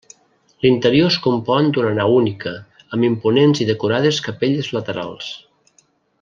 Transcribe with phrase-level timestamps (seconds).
[0.65, 2.53] L'interior es compon d'una nau única,
[2.97, 5.29] amb imponents i decorades capelles laterals.